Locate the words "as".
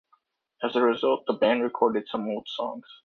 0.63-0.75